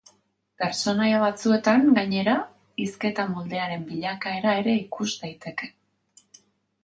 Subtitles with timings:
[0.59, 2.33] Pertsonaia batzuetan, gainera,
[2.85, 5.69] hizketa moldearen bilakaera ere ikus daiteke.